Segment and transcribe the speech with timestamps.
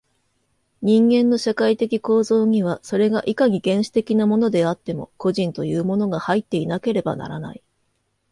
[0.81, 7.61] 人間の社会的構造には、それがいかに原始的なものであっても、個人というものが入っていなければならない。